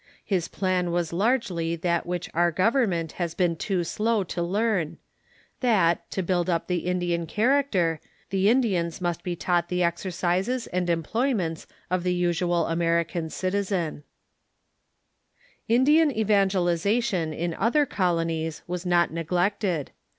His 0.25 0.47
plan 0.47 0.89
was 0.89 1.13
largely 1.13 1.75
that 1.75 2.07
which 2.07 2.27
our 2.33 2.51
government 2.51 3.11
has 3.21 3.35
been 3.35 3.55
too 3.55 3.83
slow 3.83 4.23
to 4.23 4.41
learn— 4.41 4.97
that, 5.61 6.09
to 6.09 6.23
build 6.23 6.49
up 6.49 6.65
the 6.65 6.87
Indian 6.87 7.27
character, 7.27 8.01
the 8.31 8.49
Ind 8.49 8.63
ians 8.63 8.99
must 8.99 9.21
be 9.21 9.35
taught 9.35 9.69
the 9.69 9.81
exei'cises 9.81 10.67
and 10.73 10.89
employments 10.89 11.67
of 11.91 12.01
the 12.01 12.15
usual 12.15 12.65
American 12.65 13.29
citizen. 13.29 14.03
478 15.67 15.75
THE 15.75 15.75
CHURCH 15.75 15.77
IN 15.77 15.83
THE 15.83 15.91
UNITED 15.91 16.17
STATES 16.17 16.17
Indian 16.17 16.19
evangelization 17.29 17.33
in 17.33 17.53
other 17.63 17.85
colonies 17.85 18.63
was 18.65 18.87
not 18.87 19.11
neglected. 19.13 19.91